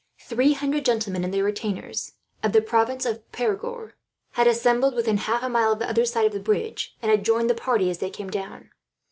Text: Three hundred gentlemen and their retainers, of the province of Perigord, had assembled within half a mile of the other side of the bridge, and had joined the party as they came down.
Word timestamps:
Three 0.21 0.53
hundred 0.53 0.83
gentlemen 0.83 1.23
and 1.23 1.31
their 1.31 1.43
retainers, 1.43 2.13
of 2.41 2.53
the 2.53 2.61
province 2.63 3.05
of 3.05 3.21
Perigord, 3.31 3.93
had 4.31 4.47
assembled 4.47 4.95
within 4.95 5.17
half 5.17 5.43
a 5.43 5.47
mile 5.49 5.73
of 5.73 5.77
the 5.77 5.87
other 5.87 6.05
side 6.05 6.25
of 6.25 6.33
the 6.33 6.39
bridge, 6.39 6.95
and 7.03 7.11
had 7.11 7.23
joined 7.23 7.51
the 7.51 7.53
party 7.53 7.87
as 7.91 7.99
they 7.99 8.09
came 8.09 8.31
down. 8.31 8.71